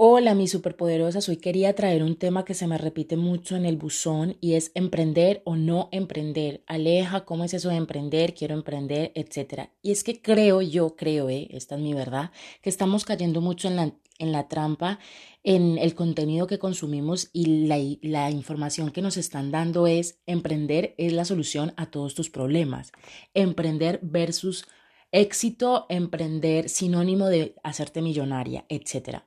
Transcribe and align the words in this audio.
Hola, 0.00 0.36
mis 0.36 0.52
superpoderosas. 0.52 1.28
Hoy 1.28 1.38
quería 1.38 1.74
traer 1.74 2.04
un 2.04 2.14
tema 2.14 2.44
que 2.44 2.54
se 2.54 2.68
me 2.68 2.78
repite 2.78 3.16
mucho 3.16 3.56
en 3.56 3.64
el 3.64 3.76
buzón 3.76 4.36
y 4.40 4.52
es 4.52 4.70
emprender 4.76 5.42
o 5.44 5.56
no 5.56 5.88
emprender. 5.90 6.62
Aleja, 6.68 7.24
¿cómo 7.24 7.42
es 7.42 7.52
eso 7.52 7.70
de 7.70 7.74
emprender? 7.74 8.32
Quiero 8.32 8.54
emprender, 8.54 9.10
etcétera. 9.16 9.72
Y 9.82 9.90
es 9.90 10.04
que 10.04 10.22
creo, 10.22 10.62
yo 10.62 10.94
creo, 10.94 11.28
eh, 11.28 11.48
esta 11.50 11.74
es 11.74 11.80
mi 11.80 11.94
verdad, 11.94 12.30
que 12.62 12.70
estamos 12.70 13.04
cayendo 13.04 13.40
mucho 13.40 13.66
en 13.66 13.74
la, 13.74 13.92
en 14.20 14.30
la 14.30 14.46
trampa, 14.46 15.00
en 15.42 15.78
el 15.78 15.96
contenido 15.96 16.46
que 16.46 16.60
consumimos 16.60 17.28
y 17.32 17.66
la, 17.66 17.78
la 18.02 18.30
información 18.30 18.92
que 18.92 19.02
nos 19.02 19.16
están 19.16 19.50
dando 19.50 19.88
es 19.88 20.20
emprender 20.26 20.94
es 20.96 21.12
la 21.12 21.24
solución 21.24 21.74
a 21.76 21.86
todos 21.90 22.14
tus 22.14 22.30
problemas. 22.30 22.92
Emprender 23.34 23.98
versus 24.00 24.64
éxito, 25.10 25.86
emprender 25.88 26.68
sinónimo 26.68 27.26
de 27.26 27.56
hacerte 27.64 28.00
millonaria, 28.00 28.64
etcétera. 28.68 29.24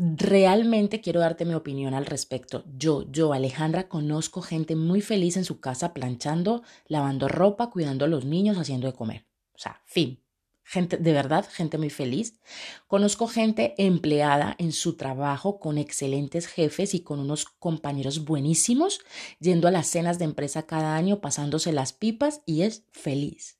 Realmente 0.00 1.00
quiero 1.00 1.18
darte 1.18 1.44
mi 1.44 1.54
opinión 1.54 1.92
al 1.92 2.06
respecto. 2.06 2.62
Yo, 2.76 3.10
yo, 3.10 3.32
Alejandra, 3.32 3.88
conozco 3.88 4.42
gente 4.42 4.76
muy 4.76 5.00
feliz 5.00 5.36
en 5.36 5.44
su 5.44 5.58
casa 5.58 5.92
planchando, 5.92 6.62
lavando 6.86 7.26
ropa, 7.26 7.70
cuidando 7.70 8.04
a 8.04 8.08
los 8.08 8.24
niños, 8.24 8.58
haciendo 8.58 8.86
de 8.86 8.92
comer. 8.92 9.26
O 9.54 9.58
sea, 9.58 9.82
fin. 9.86 10.22
Gente, 10.62 10.98
de 10.98 11.12
verdad, 11.12 11.48
gente 11.50 11.78
muy 11.78 11.90
feliz. 11.90 12.38
Conozco 12.86 13.26
gente 13.26 13.74
empleada 13.76 14.54
en 14.58 14.70
su 14.70 14.96
trabajo 14.96 15.58
con 15.58 15.78
excelentes 15.78 16.46
jefes 16.46 16.94
y 16.94 17.00
con 17.00 17.18
unos 17.18 17.46
compañeros 17.46 18.24
buenísimos, 18.24 19.00
yendo 19.40 19.66
a 19.66 19.72
las 19.72 19.88
cenas 19.88 20.20
de 20.20 20.26
empresa 20.26 20.64
cada 20.64 20.94
año, 20.94 21.20
pasándose 21.20 21.72
las 21.72 21.92
pipas 21.92 22.42
y 22.46 22.62
es 22.62 22.84
feliz 22.92 23.58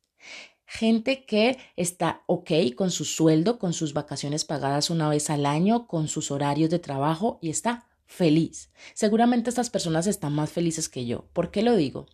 gente 0.68 1.24
que 1.24 1.56
está 1.76 2.22
ok 2.26 2.50
con 2.76 2.90
su 2.90 3.06
sueldo, 3.06 3.58
con 3.58 3.72
sus 3.72 3.94
vacaciones 3.94 4.44
pagadas 4.44 4.90
una 4.90 5.08
vez 5.08 5.30
al 5.30 5.46
año, 5.46 5.86
con 5.86 6.08
sus 6.08 6.30
horarios 6.30 6.68
de 6.68 6.78
trabajo 6.78 7.38
y 7.40 7.48
está 7.48 7.86
feliz. 8.04 8.70
Seguramente 8.92 9.48
estas 9.48 9.70
personas 9.70 10.06
están 10.06 10.34
más 10.34 10.52
felices 10.52 10.90
que 10.90 11.06
yo. 11.06 11.24
¿Por 11.32 11.50
qué 11.50 11.62
lo 11.62 11.74
digo? 11.74 12.06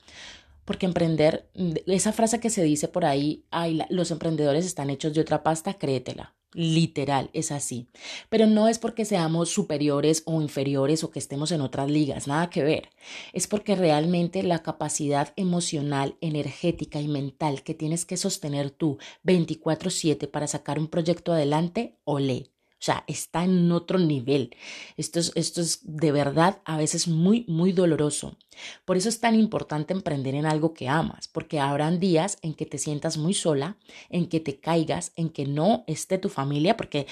Porque 0.65 0.87
emprender, 0.87 1.51
esa 1.87 2.13
frase 2.13 2.39
que 2.39 2.49
se 2.49 2.63
dice 2.63 2.87
por 2.87 3.05
ahí, 3.05 3.45
ay, 3.51 3.81
los 3.91 4.13
emprendedores 4.13 4.65
están 4.65 4.89
hechos 4.89 5.15
de 5.15 5.21
otra 5.21 5.43
pasta, 5.43 5.75
créetela. 5.75 6.37
Literal, 6.57 7.31
es 7.33 7.51
así. 7.51 7.89
Pero 8.29 8.47
no 8.47 8.69
es 8.69 8.79
porque 8.79 9.05
seamos 9.05 9.49
superiores 9.49 10.23
o 10.25 10.41
inferiores 10.41 11.03
o 11.03 11.11
que 11.11 11.19
estemos 11.19 11.51
en 11.51 11.61
otras 11.61 11.91
ligas, 11.91 12.29
nada 12.29 12.49
que 12.49 12.63
ver. 12.63 12.91
Es 13.33 13.49
porque 13.49 13.75
realmente 13.75 14.41
la 14.45 14.63
capacidad 14.63 15.33
emocional, 15.37 16.17
energética 16.21 17.01
y 17.01 17.09
mental 17.09 17.65
que 17.65 17.75
tienes 17.75 18.05
que 18.07 18.17
sostener 18.17 18.71
tú 18.71 18.99
24/7 19.25 20.29
para 20.29 20.47
sacar 20.47 20.79
un 20.79 20.87
proyecto 20.89 21.33
adelante, 21.33 21.99
olé. 22.05 22.54
O 22.81 22.85
sea, 22.85 23.05
está 23.07 23.45
en 23.45 23.73
otro 23.73 23.99
nivel. 23.99 24.55
Esto 24.97 25.19
es, 25.19 25.33
esto 25.35 25.61
es 25.61 25.81
de 25.83 26.13
verdad 26.13 26.61
a 26.65 26.77
veces 26.77 27.09
muy, 27.09 27.45
muy 27.49 27.73
doloroso. 27.73 28.37
Por 28.85 28.97
eso 28.97 29.09
es 29.09 29.21
tan 29.21 29.35
importante 29.35 29.93
emprender 29.93 30.35
en 30.35 30.47
algo 30.47 30.75
que 30.75 30.89
amas, 30.89 31.29
porque 31.29 31.61
habrán 31.61 31.99
días 31.99 32.39
en 32.43 32.55
que 32.55 32.67
te 32.67 32.79
sientas 32.79 33.17
muy 33.17 33.35
sola, 33.35 33.79
en 34.11 34.29
que 34.29 34.41
te 34.41 34.61
caigas, 34.61 35.13
en 35.17 35.31
que 35.31 35.47
no 35.47 35.85
esté 35.87 36.19
tu 36.19 36.29
familia, 36.29 36.77
porque 36.77 37.07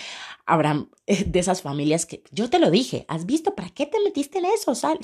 habrán 0.46 0.90
eh, 1.06 1.24
de 1.24 1.38
esas 1.38 1.62
familias 1.62 2.06
que 2.06 2.22
yo 2.30 2.48
te 2.48 2.58
lo 2.58 2.70
dije, 2.70 3.04
has 3.08 3.26
visto 3.26 3.54
para 3.54 3.70
qué 3.70 3.86
te 3.86 3.98
metiste 4.00 4.38
en 4.38 4.46
eso, 4.46 4.72
o 4.72 4.74
sea, 4.74 4.96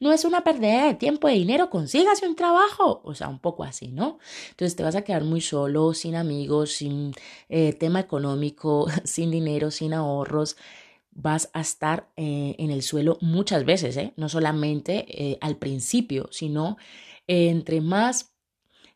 no 0.00 0.12
es 0.12 0.24
una 0.24 0.44
pérdida 0.44 0.86
de 0.86 0.94
tiempo, 0.94 1.28
de 1.28 1.34
dinero, 1.34 1.70
consígase 1.70 2.26
un 2.26 2.36
trabajo, 2.36 3.02
o 3.04 3.14
sea, 3.14 3.28
un 3.28 3.38
poco 3.38 3.64
así, 3.64 3.88
¿no? 3.88 4.18
Entonces 4.50 4.76
te 4.76 4.82
vas 4.82 4.96
a 4.96 5.02
quedar 5.02 5.24
muy 5.24 5.40
solo, 5.40 5.94
sin 5.94 6.14
amigos, 6.14 6.72
sin 6.72 7.12
eh, 7.48 7.72
tema 7.74 8.00
económico, 8.00 8.86
sin 9.04 9.30
dinero, 9.30 9.70
sin 9.70 9.92
ahorros 9.96 10.56
vas 11.10 11.50
a 11.54 11.60
estar 11.60 12.10
eh, 12.16 12.54
en 12.58 12.70
el 12.70 12.82
suelo 12.82 13.18
muchas 13.20 13.64
veces, 13.64 13.96
¿eh? 13.96 14.12
no 14.16 14.28
solamente 14.28 15.06
eh, 15.08 15.38
al 15.40 15.56
principio, 15.56 16.28
sino 16.30 16.76
entre 17.26 17.80
más 17.80 18.36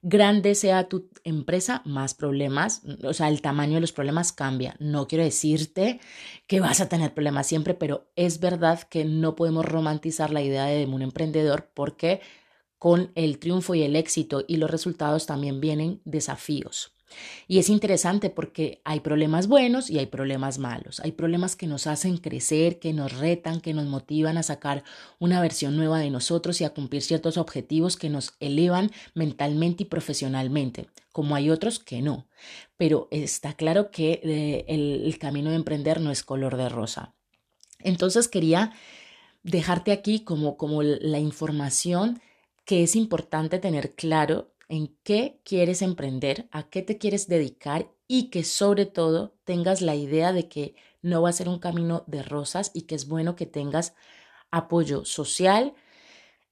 grande 0.02 0.54
sea 0.54 0.88
tu 0.88 1.10
empresa, 1.24 1.82
más 1.84 2.14
problemas, 2.14 2.82
o 3.04 3.12
sea, 3.12 3.28
el 3.28 3.42
tamaño 3.42 3.74
de 3.74 3.80
los 3.80 3.92
problemas 3.92 4.32
cambia. 4.32 4.76
No 4.78 5.06
quiero 5.06 5.24
decirte 5.24 6.00
que 6.46 6.60
vas 6.60 6.80
a 6.80 6.88
tener 6.88 7.12
problemas 7.12 7.46
siempre, 7.46 7.74
pero 7.74 8.10
es 8.16 8.40
verdad 8.40 8.80
que 8.82 9.04
no 9.04 9.34
podemos 9.36 9.64
romantizar 9.64 10.30
la 10.30 10.42
idea 10.42 10.66
de 10.66 10.86
un 10.86 11.02
emprendedor 11.02 11.70
porque 11.74 12.20
con 12.78 13.12
el 13.14 13.38
triunfo 13.38 13.74
y 13.74 13.82
el 13.82 13.96
éxito 13.96 14.44
y 14.48 14.56
los 14.56 14.70
resultados 14.70 15.26
también 15.26 15.60
vienen 15.60 16.00
desafíos. 16.04 16.94
Y 17.48 17.58
es 17.58 17.68
interesante 17.68 18.30
porque 18.30 18.80
hay 18.84 19.00
problemas 19.00 19.48
buenos 19.48 19.90
y 19.90 19.98
hay 19.98 20.06
problemas 20.06 20.58
malos. 20.58 21.00
Hay 21.00 21.12
problemas 21.12 21.56
que 21.56 21.66
nos 21.66 21.86
hacen 21.86 22.18
crecer, 22.18 22.78
que 22.78 22.92
nos 22.92 23.16
retan, 23.18 23.60
que 23.60 23.74
nos 23.74 23.86
motivan 23.86 24.38
a 24.38 24.42
sacar 24.42 24.84
una 25.18 25.40
versión 25.40 25.76
nueva 25.76 25.98
de 25.98 26.10
nosotros 26.10 26.60
y 26.60 26.64
a 26.64 26.70
cumplir 26.70 27.02
ciertos 27.02 27.36
objetivos 27.36 27.96
que 27.96 28.10
nos 28.10 28.34
elevan 28.40 28.90
mentalmente 29.14 29.82
y 29.82 29.86
profesionalmente, 29.86 30.86
como 31.12 31.34
hay 31.34 31.50
otros 31.50 31.78
que 31.78 32.02
no. 32.02 32.26
Pero 32.76 33.08
está 33.10 33.54
claro 33.54 33.90
que 33.90 34.20
eh, 34.22 34.64
el, 34.68 35.18
camino 35.18 35.50
de 35.50 35.56
emprender 35.56 36.00
no 36.00 36.10
es 36.10 36.22
color 36.22 36.56
de 36.56 36.68
rosa. 36.68 37.14
Entonces 37.80 38.28
quería 38.28 38.72
dejarte 39.42 39.92
aquí 39.92 40.20
como, 40.20 40.56
como 40.56 40.82
la 40.82 41.18
información 41.18 42.20
que 42.64 42.82
es 42.82 42.94
importante 42.94 43.58
tener 43.58 43.94
claro 43.94 44.52
en 44.70 44.96
qué 45.02 45.40
quieres 45.44 45.82
emprender, 45.82 46.48
a 46.52 46.70
qué 46.70 46.82
te 46.82 46.96
quieres 46.96 47.26
dedicar 47.28 47.90
y 48.06 48.30
que 48.30 48.44
sobre 48.44 48.86
todo 48.86 49.34
tengas 49.44 49.82
la 49.82 49.96
idea 49.96 50.32
de 50.32 50.48
que 50.48 50.76
no 51.02 51.22
va 51.22 51.28
a 51.28 51.34
ser 51.34 51.48
un 51.48 51.58
camino 51.58 52.04
de 52.06 52.22
rosas 52.22 52.70
y 52.72 52.82
que 52.82 52.94
es 52.94 53.08
bueno 53.08 53.34
que 53.34 53.46
tengas 53.46 53.94
apoyo 54.52 55.04
social, 55.04 55.74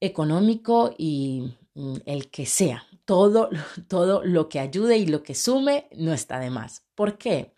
económico 0.01 0.95
y 0.99 1.55
mm, 1.75 1.97
el 2.07 2.29
que 2.31 2.45
sea. 2.45 2.85
Todo, 3.05 3.51
todo 3.89 4.25
lo 4.25 4.49
que 4.49 4.59
ayude 4.59 4.99
y 4.99 5.07
lo 5.07 5.23
que 5.23 5.37
sume 5.37 5.89
no 5.97 6.13
está 6.13 6.41
de 6.41 6.51
más. 6.51 6.85
¿Por 6.97 7.19
qué? 7.19 7.55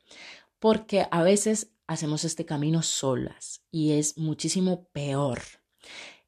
Porque 0.58 1.06
a 1.10 1.22
veces 1.22 1.72
hacemos 1.86 2.24
este 2.24 2.44
camino 2.44 2.82
solas 2.82 3.62
y 3.70 3.92
es 3.92 4.18
muchísimo 4.18 4.88
peor. 4.92 5.40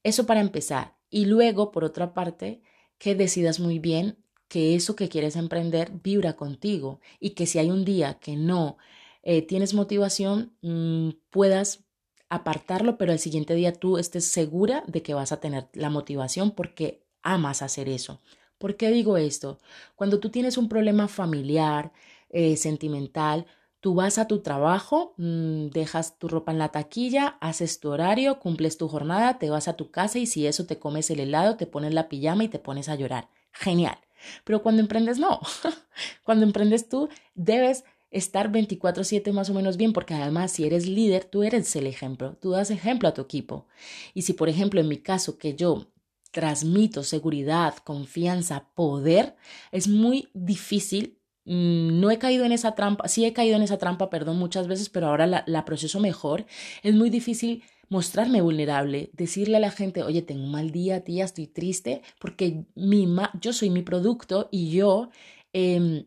Eso 0.03 0.25
para 0.25 0.41
empezar. 0.41 0.97
Y 1.11 1.27
luego, 1.27 1.71
por 1.71 1.85
otra 1.85 2.15
parte, 2.15 2.63
que 2.97 3.15
decidas 3.15 3.61
muy 3.61 3.79
bien 3.79 4.22
que 4.53 4.75
eso 4.75 4.97
que 4.97 5.09
quieres 5.09 5.37
emprender 5.37 5.91
vibra 6.05 6.35
contigo 6.37 7.01
y 7.21 7.31
que 7.31 7.47
si 7.47 7.59
hay 7.59 7.71
un 7.71 7.87
día 7.87 8.19
que 8.21 8.37
no 8.37 8.77
eh, 9.23 9.41
tienes 9.41 9.73
motivación, 9.73 10.53
mm, 10.61 11.09
puedas 11.31 11.85
apartarlo, 12.29 12.99
pero 12.99 13.13
el 13.13 13.19
siguiente 13.19 13.55
día 13.55 13.73
tú 13.73 13.97
estés 13.97 14.27
segura 14.27 14.85
de 14.87 15.03
que 15.03 15.15
vas 15.15 15.33
a 15.33 15.41
tener 15.41 15.71
la 15.73 15.89
motivación 15.89 16.51
porque 16.51 17.03
amas 17.23 17.63
hacer 17.63 17.89
eso. 17.89 18.21
¿Por 18.59 18.77
qué 18.77 18.91
digo 18.91 19.17
esto? 19.17 19.59
Cuando 19.97 20.21
tú 20.21 20.29
tienes 20.29 20.59
un 20.59 20.69
problema 20.69 21.09
familiar, 21.09 21.91
eh, 22.29 22.59
sentimental, 22.59 23.47
Tú 23.81 23.95
vas 23.97 24.19
a 24.19 24.29
tu 24.29 24.43
trabajo, 24.43 25.15
mm, 25.17 25.71
dejas 25.71 26.17
tu 26.17 26.29
ropa 26.29 26.53
en 26.53 26.59
la 26.59 26.69
taquilla, 26.69 27.37
haces 27.41 27.81
tu 27.81 27.91
horario, 27.91 28.39
cumples 28.39 28.79
tu 28.79 28.87
jornada, 28.87 29.41
te 29.41 29.51
vas 29.51 29.67
a 29.67 29.75
tu 29.77 29.91
casa 29.91 30.21
y 30.21 30.27
si 30.27 30.47
eso 30.47 30.67
te 30.67 30.79
comes 30.79 31.11
el 31.11 31.19
helado, 31.19 31.57
te 31.57 31.67
pones 31.67 31.93
la 31.93 32.09
pijama 32.09 32.45
y 32.45 32.49
te 32.49 32.61
pones 32.61 32.89
a 32.89 32.95
llorar. 32.95 33.29
Genial. 33.51 33.99
Pero 34.45 34.63
cuando 34.63 34.81
emprendes, 34.83 35.19
no. 35.19 35.41
cuando 36.25 36.45
emprendes 36.45 36.89
tú, 36.89 37.09
debes 37.35 37.85
estar 38.11 38.53
24/7 38.53 39.33
más 39.33 39.51
o 39.51 39.55
menos 39.55 39.77
bien, 39.77 39.93
porque 39.93 40.15
además 40.15 40.53
si 40.53 40.65
eres 40.67 40.87
líder, 40.87 41.25
tú 41.25 41.43
eres 41.43 41.75
el 41.77 41.87
ejemplo, 41.87 42.37
tú 42.41 42.51
das 42.51 42.71
ejemplo 42.71 43.09
a 43.09 43.15
tu 43.15 43.23
equipo. 43.23 43.67
Y 44.15 44.23
si, 44.23 44.35
por 44.35 44.49
ejemplo, 44.49 44.81
en 44.81 44.89
mi 44.89 44.99
caso, 44.99 45.39
que 45.39 45.55
yo 45.55 45.87
transmito 46.31 47.03
seguridad, 47.05 47.77
confianza, 47.85 48.69
poder, 48.75 49.37
es 49.71 49.89
muy 49.89 50.29
difícil. 50.35 51.19
Mm, 51.45 52.01
no 52.01 52.11
he 52.11 52.19
caído 52.19 52.45
en 52.45 52.53
esa 52.53 52.75
trampa, 52.75 53.09
sí 53.09 53.25
he 53.25 53.33
caído 53.33 53.57
en 53.57 53.63
esa 53.63 53.79
trampa, 53.79 54.11
perdón, 54.11 54.39
muchas 54.39 54.69
veces, 54.69 54.89
pero 54.89 55.09
ahora 55.09 55.27
la, 55.27 55.45
la 55.47 55.65
proceso 55.65 56.01
mejor. 56.01 56.47
Es 56.83 56.95
muy 56.95 57.11
difícil 57.11 57.65
mostrarme 57.89 58.41
vulnerable, 58.41 59.11
decirle 59.13 59.57
a 59.59 59.61
la 59.61 59.71
gente, 59.71 60.03
oye, 60.03 60.23
tengo 60.23 60.45
un 60.45 60.53
mal 60.53 60.71
día, 60.71 61.05
tía, 61.05 61.25
estoy 61.25 61.47
triste, 61.47 62.03
porque 62.19 62.65
mi 62.75 63.07
yo 63.41 63.53
soy 63.53 63.71
mi 63.71 63.83
producto 63.83 64.49
y 64.51 64.71
yo 64.71 65.11
em, 65.53 66.07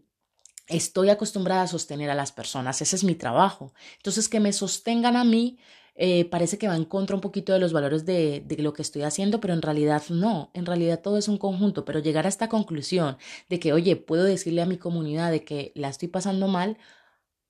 estoy 0.67 1.09
acostumbrada 1.09 1.63
a 1.63 1.67
sostener 1.67 2.09
a 2.09 2.15
las 2.15 2.31
personas, 2.31 2.81
ese 2.81 2.95
es 2.95 3.03
mi 3.03 3.15
trabajo. 3.15 3.73
Entonces, 3.97 4.29
que 4.29 4.39
me 4.39 4.53
sostengan 4.53 5.15
a 5.15 5.23
mí 5.23 5.57
eh, 5.97 6.25
parece 6.25 6.57
que 6.57 6.67
va 6.67 6.75
en 6.75 6.83
contra 6.85 7.15
un 7.15 7.21
poquito 7.21 7.53
de 7.53 7.59
los 7.59 7.71
valores 7.71 8.05
de, 8.05 8.41
de, 8.45 8.57
lo 8.57 8.73
que 8.73 8.81
estoy 8.81 9.03
haciendo, 9.03 9.39
pero 9.39 9.53
en 9.53 9.61
realidad 9.61 10.03
no, 10.09 10.51
en 10.53 10.65
realidad 10.65 11.01
todo 11.01 11.17
es 11.17 11.29
un 11.29 11.37
conjunto, 11.37 11.85
pero 11.85 11.99
llegar 11.99 12.25
a 12.25 12.29
esta 12.29 12.49
conclusión 12.49 13.17
de 13.49 13.59
que, 13.59 13.71
oye, 13.71 13.95
puedo 13.95 14.25
decirle 14.25 14.61
a 14.61 14.65
mi 14.65 14.77
comunidad 14.77 15.31
de 15.31 15.45
que 15.45 15.71
la 15.75 15.87
estoy 15.89 16.09
pasando 16.09 16.47
mal, 16.49 16.77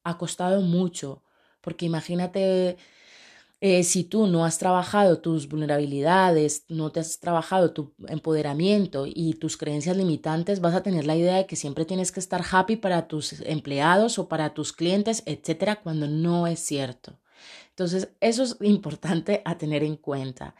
ha 0.03 0.17
costado 0.17 0.61
mucho, 0.61 1.23
porque 1.61 1.85
imagínate 1.85 2.77
eh, 3.67 3.83
si 3.83 4.03
tú 4.03 4.27
no 4.27 4.45
has 4.45 4.59
trabajado 4.59 5.21
tus 5.21 5.49
vulnerabilidades, 5.49 6.65
no 6.69 6.91
te 6.91 6.99
has 6.99 7.19
trabajado 7.19 7.73
tu 7.73 7.95
empoderamiento 8.07 9.07
y 9.07 9.33
tus 9.33 9.57
creencias 9.57 9.97
limitantes, 9.97 10.61
vas 10.61 10.75
a 10.75 10.83
tener 10.83 11.07
la 11.07 11.15
idea 11.15 11.37
de 11.37 11.47
que 11.47 11.55
siempre 11.55 11.83
tienes 11.83 12.11
que 12.11 12.19
estar 12.19 12.43
happy 12.51 12.75
para 12.75 13.07
tus 13.07 13.41
empleados 13.41 14.19
o 14.19 14.27
para 14.29 14.53
tus 14.53 14.71
clientes, 14.71 15.23
etcétera, 15.25 15.81
cuando 15.81 16.07
no 16.07 16.45
es 16.45 16.59
cierto. 16.59 17.17
Entonces, 17.69 18.09
eso 18.21 18.43
es 18.43 18.55
importante 18.61 19.41
a 19.45 19.57
tener 19.57 19.81
en 19.81 19.95
cuenta. 19.95 20.53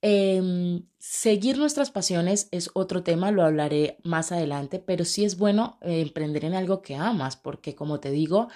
Em, 0.00 0.82
seguir 0.98 1.58
nuestras 1.58 1.90
pasiones 1.90 2.48
es 2.52 2.70
otro 2.72 3.02
tema, 3.02 3.32
lo 3.32 3.44
hablaré 3.44 3.98
más 4.02 4.32
adelante, 4.32 4.78
pero 4.78 5.04
sí 5.04 5.26
es 5.26 5.36
bueno 5.36 5.76
eh, 5.82 6.00
emprender 6.00 6.46
en 6.46 6.54
algo 6.54 6.80
que 6.80 6.94
amas, 6.94 7.36
porque 7.36 7.74
como 7.74 8.00
te 8.00 8.10
digo, 8.10 8.48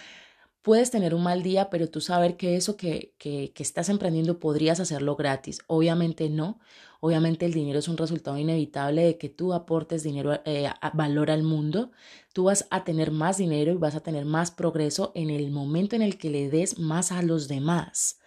puedes 0.63 0.91
tener 0.91 1.15
un 1.15 1.23
mal 1.23 1.43
día, 1.43 1.71
pero 1.71 1.89
tú 1.89 2.01
saber 2.01 2.37
que 2.37 2.57
eso 2.57 2.77
que, 2.77 3.15
que, 3.19 3.53
que, 3.55 3.63
estás 3.63 3.89
emprendiendo 3.89 4.39
podrías 4.39 4.81
hacerlo 4.81 5.17
gratis. 5.17 5.61
Obviamente 5.67 6.29
no. 6.29 6.61
Obviamente 7.01 7.47
el 7.47 7.55
dinero 7.55 7.79
es 7.79 7.89
un 7.89 7.97
resultado 7.97 8.37
inevitable 8.37 9.03
de 9.03 9.19
que 9.19 9.31
tú 9.31 9.55
aportes 9.55 10.03
dinero, 10.03 10.39
eh, 10.45 10.69
valor 10.93 11.31
al 11.31 11.43
mundo. 11.43 11.93
Tú 12.35 12.45
vas 12.45 12.67
a 12.71 12.85
tener 12.85 13.11
más 13.11 13.39
dinero 13.39 13.73
y 13.73 13.77
vas 13.77 13.95
a 13.95 14.01
tener 14.01 14.27
más 14.27 14.51
progreso 14.51 15.13
en 15.15 15.31
el 15.31 15.51
momento 15.51 15.97
en 15.97 16.03
el 16.03 16.19
que 16.19 16.31
le 16.31 16.51
des 16.51 16.79
más 16.79 17.11
a 17.11 17.23
los 17.23 17.49
demás 17.49 18.20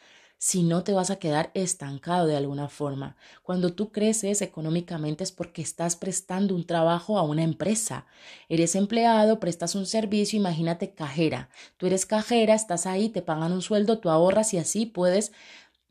si 0.43 0.61
no 0.61 0.83
te 0.83 0.91
vas 0.91 1.09
a 1.09 1.19
quedar 1.19 1.51
estancado 1.53 2.27
de 2.27 2.35
alguna 2.35 2.67
forma. 2.67 3.15
Cuando 3.43 3.71
tú 3.71 3.93
creces 3.93 4.41
económicamente 4.41 5.23
es 5.23 5.31
porque 5.31 5.61
estás 5.61 5.95
prestando 5.95 6.53
un 6.53 6.65
trabajo 6.65 7.17
a 7.17 7.21
una 7.21 7.43
empresa. 7.43 8.07
Eres 8.49 8.75
empleado, 8.75 9.39
prestas 9.39 9.73
un 9.73 9.85
servicio, 9.85 10.37
imagínate 10.37 10.93
cajera. 10.93 11.47
Tú 11.77 11.85
eres 11.85 12.05
cajera, 12.05 12.55
estás 12.55 12.85
ahí, 12.85 13.07
te 13.07 13.21
pagan 13.21 13.53
un 13.53 13.61
sueldo, 13.61 13.99
tú 13.99 14.09
ahorras 14.09 14.53
y 14.53 14.57
así 14.57 14.85
puedes 14.85 15.31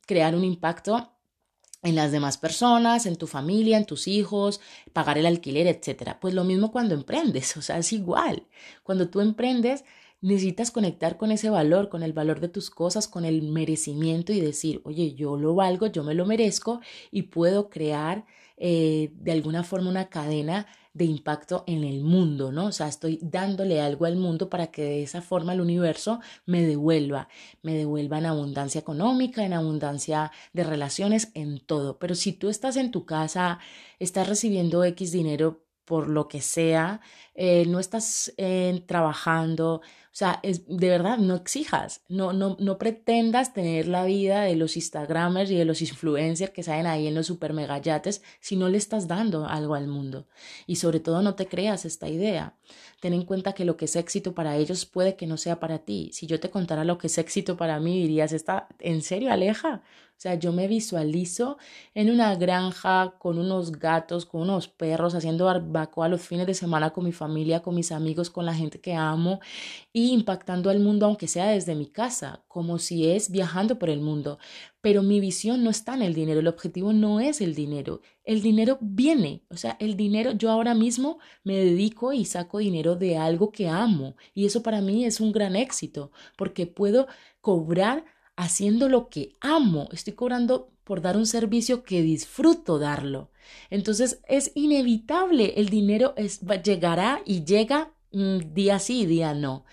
crear 0.07 0.35
un 0.35 0.45
impacto 0.45 1.15
en 1.83 1.97
las 1.97 2.13
demás 2.13 2.37
personas, 2.37 3.07
en 3.07 3.17
tu 3.17 3.27
familia, 3.27 3.79
en 3.79 3.87
tus 3.87 4.07
hijos, 4.07 4.61
pagar 4.93 5.17
el 5.17 5.25
alquiler, 5.25 5.67
etc. 5.67 6.19
Pues 6.21 6.35
lo 6.35 6.45
mismo 6.45 6.73
cuando 6.73 6.95
emprendes, 6.95 7.57
o 7.57 7.63
sea, 7.63 7.79
es 7.79 7.91
igual. 7.95 8.47
Cuando 8.83 9.09
tú 9.09 9.23
emprendes, 9.23 9.83
necesitas 10.23 10.71
conectar 10.71 11.19
con 11.19 11.31
ese 11.33 11.51
valor, 11.51 11.89
con 11.91 12.03
el 12.03 12.15
valor 12.15 12.41
de 12.41 12.49
tus 12.49 12.71
cosas, 12.71 13.09
con 13.09 13.25
el 13.25 13.43
merecimiento 13.43 14.33
y 14.33 14.41
decir, 14.41 14.81
oye, 14.85 15.15
yo 15.15 15.37
lo 15.37 15.55
valgo, 15.55 15.89
yo 15.89 16.05
me 16.05 16.15
lo 16.15 16.25
merezco 16.25 16.81
y 17.11 17.23
puedo 17.23 17.69
crear 17.69 18.25
eh, 18.57 19.11
de 19.15 19.33
alguna 19.33 19.65
forma 19.65 19.91
una 19.91 20.09
cadena 20.09 20.67
de 20.95 21.07
impacto 21.07 21.65
en 21.67 21.85
el 21.85 22.03
mundo, 22.05 22.53
¿no? 22.53 22.67
O 22.67 22.73
sea, 22.73 22.87
estoy 22.87 23.19
dándole 23.23 23.81
algo 23.81 24.05
al 24.05 24.17
mundo 24.17 24.49
para 24.51 24.69
que 24.69 24.83
de 24.83 25.03
esa 25.03 25.23
forma 25.23 25.55
el 25.55 25.61
universo 25.61 26.21
me 26.47 26.63
devuelva, 26.63 27.29
me 27.63 27.75
devuelva 27.75 28.19
en 28.19 28.27
abundancia 28.27 28.79
económica, 28.81 29.45
en 29.45 29.55
abundancia 29.55 30.31
de 30.53 30.65
relaciones, 30.65 31.31
en 31.35 31.61
todo. 31.61 31.99
Pero 31.99 32.15
si 32.15 32.33
tú 32.33 32.51
estás 32.51 32.77
en 32.77 32.91
tu 32.91 33.07
casa, 33.07 33.59
estás 33.99 34.29
recibiendo 34.29 34.85
X 34.85 35.13
dinero 35.13 35.65
por 35.85 36.09
lo 36.09 36.29
que 36.29 36.41
sea, 36.41 37.01
eh, 37.35 37.65
no 37.67 37.81
estás 37.81 38.33
eh, 38.37 38.85
trabajando, 38.87 39.83
o 40.13 40.15
sea, 40.15 40.41
es, 40.43 40.67
de 40.67 40.91
verdad, 40.91 41.17
no 41.17 41.35
exijas, 41.35 42.03
no, 42.07 42.35
no, 42.35 42.59
no 42.61 42.77
pretendas 42.77 43.55
tener 43.55 43.89
la 43.89 44.05
vida 44.05 44.43
de 44.43 44.57
los 44.57 44.77
Instagramers 44.77 45.51
y 45.51 45.57
de 45.57 45.65
los 45.65 45.81
influencers 45.81 46.53
que 46.53 46.63
salen 46.63 46.87
ahí 46.87 47.07
en 47.07 47.15
los 47.15 47.29
super 47.29 47.55
megayates 47.55 48.23
si 48.39 48.57
no 48.57 48.69
le 48.69 48.77
estás 48.77 49.09
dando 49.09 49.47
algo 49.47 49.75
al 49.75 49.89
mundo. 49.89 50.27
Y 50.67 50.77
sobre 50.77 51.01
todo 51.01 51.23
no 51.23 51.35
te 51.35 51.47
creas 51.47 51.87
esta 51.87 52.11
idea. 52.11 52.59
Ten 53.01 53.15
en 53.15 53.25
cuenta 53.25 53.55
que 53.55 53.65
lo 53.65 53.79
que 53.79 53.87
es 53.87 53.97
éxito 53.97 54.35
para 54.35 54.59
ellos 54.59 54.85
puede 54.85 55.17
que 55.17 55.27
no 55.27 55.39
sea 55.39 55.59
para 55.59 55.79
ti. 55.79 56.11
Si 56.13 56.27
yo 56.27 56.39
te 56.39 56.51
contara 56.51 56.85
lo 56.85 56.99
que 56.99 57.07
es 57.07 57.17
éxito 57.17 57.57
para 57.57 57.81
mí, 57.81 57.99
dirías, 58.03 58.35
¿está 58.35 58.69
en 58.81 59.01
serio, 59.01 59.33
Aleja? 59.33 59.83
O 60.13 60.21
sea, 60.23 60.37
yo 60.37 60.53
me 60.53 60.69
visualizo 60.69 61.59
en 61.95 62.09
una 62.09 62.37
granja 62.37 63.15
con 63.19 63.41
unos 63.41 63.73
gatos, 63.73 64.25
con 64.25 64.43
unos 64.43 64.69
perros, 64.69 65.17
haciendo 65.17 65.47
barbacoa 65.47 66.09
los 66.09 66.21
fines 66.21 66.47
de 66.47 66.55
semana 66.55 66.91
con 66.93 67.05
mi 67.05 67.11
familia, 67.11 67.61
con 67.61 67.75
mis 67.75 67.91
amigos, 67.91 68.31
con 68.31 68.47
la 68.47 68.55
gente 68.55 68.81
que 68.81 68.95
amo 68.95 69.41
y 69.93 70.02
impactando 70.11 70.71
al 70.71 70.81
mundo, 70.81 71.07
aunque 71.07 71.29
sea 71.29 71.49
desde 71.51 71.75
mi 71.75 71.87
casa, 71.87 72.45
como 72.49 72.79
si 72.79 73.09
es 73.11 73.31
viajando 73.31 73.79
por 73.79 73.91
el 73.91 74.01
mundo. 74.01 74.39
Pero 74.81 75.03
mi 75.03 75.21
visión 75.21 75.63
no 75.63 75.71
está 75.71 75.95
en 75.95 76.03
el 76.03 76.15
dinero, 76.15 76.41
el 76.41 76.49
objetivo 76.49 76.93
no 76.93 77.21
es 77.21 77.41
el 77.41 77.55
dinero. 77.55 78.01
El 78.25 78.43
dinero 78.43 78.79
viene, 78.81 79.45
o 79.49 79.57
sea, 79.57 79.77
el 79.81 79.97
dinero, 79.97 80.33
yo 80.33 80.51
ahora 80.51 80.75
mismo 80.75 81.19
me 81.45 81.57
dedico 81.57 82.13
y 82.13 82.25
saco 82.25 82.59
dinero 82.59 82.97
de 82.97 83.17
algo 83.17 83.53
que 83.53 83.69
amo 83.69 84.17
y 84.35 84.47
eso 84.47 84.63
para 84.63 84.81
mí 84.81 85.05
es 85.05 85.21
un 85.21 85.33
gran 85.33 85.57
éxito 85.57 86.11
porque 86.37 86.67
puedo 86.67 87.07
cobrar 87.41 88.05
haciendo 88.37 88.89
lo 88.89 89.09
que 89.09 89.35
amo, 89.41 89.89
estoy 89.93 90.15
cobrando 90.15 90.73
por 90.85 91.01
dar 91.01 91.17
un 91.17 91.27
servicio 91.27 91.85
que 91.85 92.03
disfruto 92.03 92.79
darlo. 92.79 93.31
Entonces 93.71 94.21
es 94.29 94.53
inevitable, 94.55 95.55
el 95.57 95.69
dinero 95.69 96.15
es, 96.17 96.41
llegará 96.63 97.23
y 97.25 97.45
llega 97.45 97.93
día 98.13 98.79
sí 98.79 99.07
día 99.07 99.35
no, 99.35 99.65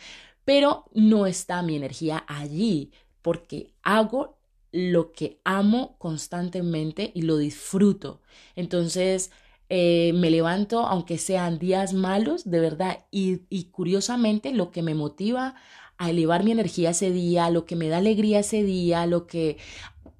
pero 0.45 0.86
no 0.94 1.25
está 1.25 1.62
mi 1.62 1.75
energía 1.75 2.24
allí 2.27 2.91
porque 3.21 3.74
hago 3.83 4.38
lo 4.71 5.12
que 5.12 5.39
amo 5.44 5.95
constantemente 5.97 7.12
y 7.15 7.24
lo 7.24 7.38
disfruto. 7.38 8.21
Entonces, 8.56 9.31
eh, 9.69 10.13
me 10.13 10.30
levanto, 10.30 10.86
aunque 10.86 11.18
sean 11.18 11.59
días 11.59 11.94
malos, 11.94 12.50
de 12.50 12.59
verdad, 12.59 13.06
y, 13.12 13.41
y 13.50 13.65
curiosamente 13.65 14.51
lo 14.53 14.71
que 14.71 14.81
me 14.83 14.95
motiva 14.95 15.56
a 15.97 16.09
elevar 16.12 16.44
mi 16.44 16.51
energía 16.51 16.91
ese 16.91 17.12
día, 17.12 17.50
lo 17.50 17.65
que 17.65 17.75
me 17.75 17.89
da 17.89 17.97
alegría 17.97 18.39
ese 18.39 18.63
día, 18.63 19.06
lo 19.06 19.27
que 19.27 19.57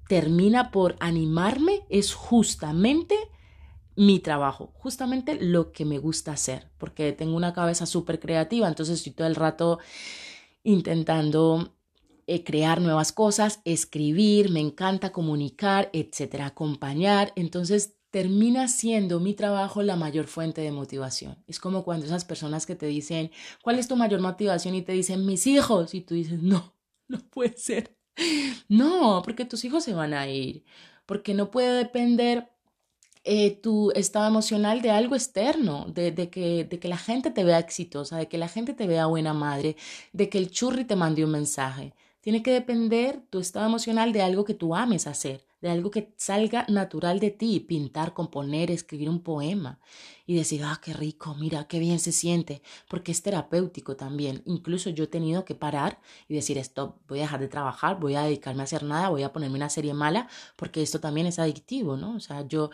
termina 0.08 0.70
por 0.70 0.96
animarme 1.00 1.82
es 1.88 2.14
justamente 2.14 3.16
mi 4.00 4.18
trabajo, 4.18 4.72
justamente 4.76 5.36
lo 5.38 5.72
que 5.72 5.84
me 5.84 5.98
gusta 5.98 6.32
hacer, 6.32 6.70
porque 6.78 7.12
tengo 7.12 7.36
una 7.36 7.52
cabeza 7.52 7.84
súper 7.84 8.18
creativa, 8.18 8.66
entonces 8.66 8.96
estoy 8.96 9.12
todo 9.12 9.26
el 9.26 9.34
rato 9.34 9.78
intentando 10.62 11.76
eh, 12.26 12.42
crear 12.42 12.80
nuevas 12.80 13.12
cosas, 13.12 13.60
escribir, 13.66 14.50
me 14.50 14.60
encanta 14.60 15.12
comunicar, 15.12 15.90
etcétera, 15.92 16.46
acompañar, 16.46 17.34
entonces 17.36 17.98
termina 18.08 18.68
siendo 18.68 19.20
mi 19.20 19.34
trabajo 19.34 19.82
la 19.82 19.96
mayor 19.96 20.28
fuente 20.28 20.62
de 20.62 20.72
motivación. 20.72 21.36
Es 21.46 21.60
como 21.60 21.84
cuando 21.84 22.06
esas 22.06 22.24
personas 22.24 22.64
que 22.64 22.76
te 22.76 22.86
dicen, 22.86 23.30
¿cuál 23.62 23.78
es 23.78 23.86
tu 23.86 23.96
mayor 23.96 24.22
motivación? 24.22 24.74
Y 24.76 24.80
te 24.80 24.92
dicen, 24.92 25.26
mis 25.26 25.46
hijos. 25.46 25.92
Y 25.94 26.00
tú 26.00 26.14
dices, 26.14 26.40
no, 26.42 26.74
no 27.06 27.18
puede 27.28 27.56
ser. 27.58 27.96
No, 28.68 29.20
porque 29.24 29.44
tus 29.44 29.64
hijos 29.64 29.84
se 29.84 29.92
van 29.92 30.14
a 30.14 30.26
ir. 30.26 30.64
Porque 31.06 31.34
no 31.34 31.50
puede 31.50 31.76
depender 31.76 32.50
eh, 33.24 33.56
tu 33.56 33.90
estado 33.92 34.26
emocional 34.28 34.82
de 34.82 34.90
algo 34.90 35.14
externo, 35.14 35.86
de, 35.86 36.14
que, 36.30 36.64
de 36.64 36.78
que 36.78 36.88
la 36.88 36.96
gente 36.96 37.30
te 37.30 37.44
vea 37.44 37.58
exitosa, 37.58 38.16
de 38.16 38.28
que 38.28 38.38
la 38.38 38.48
gente 38.48 38.74
te 38.74 38.86
vea 38.86 39.06
buena 39.06 39.34
madre, 39.34 39.76
de 40.12 40.28
que 40.28 40.38
el 40.38 40.50
churri 40.50 40.84
te 40.84 40.96
mande 40.96 41.24
un 41.24 41.30
mensaje. 41.32 41.94
Tiene 42.20 42.42
que 42.42 42.52
depender 42.52 43.20
tu 43.30 43.38
estado 43.40 43.66
emocional 43.66 44.12
de 44.12 44.22
algo 44.22 44.44
que 44.44 44.54
tú 44.54 44.74
ames 44.74 45.06
hacer 45.06 45.42
de 45.60 45.70
algo 45.70 45.90
que 45.90 46.12
salga 46.16 46.64
natural 46.68 47.20
de 47.20 47.30
ti, 47.30 47.60
pintar, 47.60 48.14
componer, 48.14 48.70
escribir 48.70 49.10
un 49.10 49.20
poema 49.22 49.78
y 50.26 50.36
decir, 50.36 50.62
ah, 50.64 50.80
qué 50.82 50.92
rico, 50.94 51.34
mira, 51.34 51.66
qué 51.66 51.78
bien 51.78 51.98
se 51.98 52.12
siente, 52.12 52.62
porque 52.88 53.12
es 53.12 53.22
terapéutico 53.22 53.96
también. 53.96 54.42
Incluso 54.46 54.90
yo 54.90 55.04
he 55.04 55.08
tenido 55.08 55.44
que 55.44 55.54
parar 55.54 56.00
y 56.28 56.34
decir, 56.34 56.56
stop, 56.58 56.96
voy 57.08 57.18
a 57.18 57.22
dejar 57.22 57.40
de 57.40 57.48
trabajar, 57.48 58.00
voy 58.00 58.14
a 58.14 58.22
dedicarme 58.22 58.62
a 58.62 58.64
hacer 58.64 58.84
nada, 58.84 59.10
voy 59.10 59.22
a 59.22 59.32
ponerme 59.32 59.56
una 59.56 59.68
serie 59.68 59.92
mala, 59.92 60.28
porque 60.56 60.82
esto 60.82 61.00
también 61.00 61.26
es 61.26 61.38
adictivo, 61.38 61.96
¿no? 61.96 62.16
O 62.16 62.20
sea, 62.20 62.46
yo, 62.46 62.70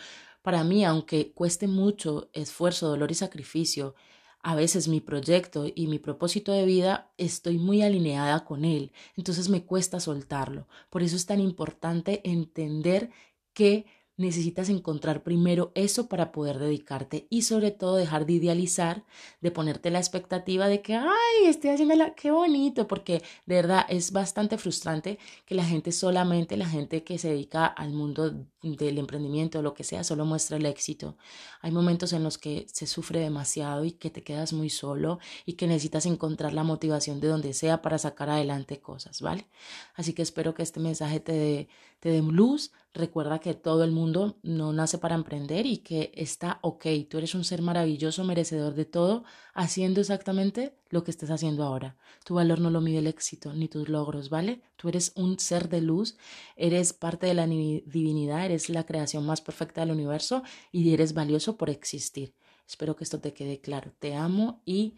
para 0.47 0.63
mí, 0.63 0.85
aunque 0.85 1.33
cueste 1.33 1.67
mucho 1.67 2.31
esfuerzo, 2.33 2.87
dolor 2.87 3.11
y 3.11 3.17
sacrificio, 3.17 3.97
a 4.45 4.55
veces 4.55 4.87
mi 4.87 5.01
proyecto 5.01 5.67
y 5.75 5.89
mi 5.89 5.99
propósito 5.99 6.53
de 6.53 6.65
vida 6.65 7.11
estoy 7.19 7.59
muy 7.59 7.83
alineada 7.83 8.45
con 8.45 8.65
él, 8.65 8.93
entonces 9.17 9.49
me 9.49 9.65
cuesta 9.65 9.99
soltarlo. 9.99 10.69
Por 10.89 11.03
eso 11.03 11.17
es 11.17 11.27
tan 11.27 11.41
importante 11.41 12.21
entender 12.23 13.11
que 13.55 13.87
necesitas 14.17 14.69
encontrar 14.69 15.23
primero 15.23 15.73
eso 15.75 16.09
para 16.09 16.33
poder 16.33 16.59
dedicarte 16.59 17.27
y 17.29 17.43
sobre 17.43 17.71
todo 17.71 17.97
dejar 17.97 18.27
de 18.27 18.35
idealizar, 18.35 19.05
de 19.41 19.51
ponerte 19.51 19.91
la 19.91 19.99
expectativa 19.99 20.69
de 20.69 20.81
que, 20.81 20.95
ay, 20.95 21.47
estoy 21.47 21.71
haciendo 21.71 21.95
la, 21.95 22.15
qué 22.15 22.31
bonito, 22.31 22.89
porque 22.89 23.23
de 23.45 23.55
verdad 23.55 23.85
es 23.89 24.13
bastante 24.13 24.57
frustrante 24.59 25.19
que 25.45 25.55
la 25.55 25.65
gente 25.65 25.93
solamente, 25.93 26.57
la 26.57 26.69
gente 26.69 27.05
que 27.05 27.19
se 27.19 27.29
dedica 27.29 27.67
al 27.67 27.93
mundo 27.93 28.47
del 28.63 28.99
emprendimiento 28.99 29.59
o 29.59 29.63
lo 29.63 29.75
que 29.75 29.85
sea, 29.85 30.03
solo 30.03 30.25
muestra 30.25 30.57
el 30.57 30.67
éxito. 30.67 31.17
Hay 31.61 31.71
momentos 31.71 32.13
en 32.13 32.25
los 32.25 32.39
que 32.39 32.67
se 32.73 32.87
sufre 32.87 33.21
demasiado 33.21 33.85
y 33.85 33.93
que 33.93 34.11
te 34.11 34.23
quedas 34.23 34.53
muy 34.53 34.71
solo 34.71 35.19
y 35.45 35.55
que 35.55 35.67
necesitas 35.67 36.07
encontrar 36.07 36.53
la 36.53 36.65
motivación 36.65 37.21
de 37.21 37.29
donde 37.29 37.53
sea 37.53 37.83
para 37.83 37.99
sacar 37.99 38.31
adelante 38.31 38.81
cosas, 38.81 39.21
¿vale? 39.21 39.47
Así 39.95 40.15
que 40.15 40.23
espero 40.23 40.55
que 40.55 40.63
este 40.63 40.81
mensaje 40.81 41.21
te 41.21 41.33
dé, 41.33 41.69
te 42.07 42.13
dé 42.13 42.23
luz, 42.23 42.71
Recuerda 42.95 43.41
que 43.41 43.53
todo 43.53 43.85
el 43.85 43.91
mundo 43.91 44.39
no 44.43 44.73
nace 44.73 44.97
para 44.97 45.17
emprender 45.17 45.67
y 45.67 45.79
que 45.79 46.13
está 46.15 46.61
ok. 46.63 46.87
Tú 47.11 47.19
eres 47.19 47.35
un 47.35 47.45
ser 47.45 47.61
maravilloso, 47.61 48.25
merecedor 48.25 48.75
de 48.75 48.87
todo, 48.87 49.25
haciendo 49.53 50.01
exactamente 50.01 50.75
lo 50.89 51.05
que 51.05 51.11
estés 51.11 51.31
haciendo 51.31 51.63
ahora. 51.65 51.99
Tu 52.25 52.35
valor 52.35 52.59
no 52.59 52.71
lo 52.71 52.81
mide 52.81 53.01
el 53.01 53.07
éxito 53.07 53.53
ni 53.53 53.69
tus 53.69 53.91
logros, 53.91 54.31
¿vale? 54.31 54.63
Tú 54.77 54.89
eres 54.89 55.13
un 55.15 55.39
ser 55.39 55.69
de 55.69 55.83
luz, 55.83 56.17
eres 56.57 56.95
parte 56.95 57.27
de 57.27 57.35
la 57.35 57.47
divinidad, 57.47 58.47
eres 58.47 58.71
la 58.71 58.87
creación 58.87 59.27
más 59.27 59.43
perfecta 59.43 59.83
del 59.83 59.91
universo 59.91 60.43
y 60.73 60.95
eres 60.95 61.13
valioso 61.13 61.59
por 61.59 61.69
existir. 61.69 62.33
Espero 62.67 62.97
que 62.97 63.05
esto 63.05 63.21
te 63.21 63.35
quede 63.35 63.61
claro. 63.61 63.93
Te 63.99 64.15
amo 64.15 64.63
y 64.65 64.95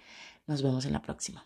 nos 0.47 0.62
vemos 0.62 0.85
en 0.85 0.93
la 0.93 1.03
próxima. 1.03 1.45